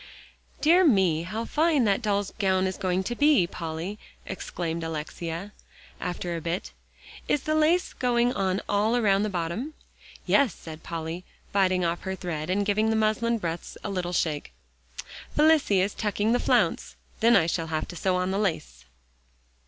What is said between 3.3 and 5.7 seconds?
Polly," exclaimed Alexia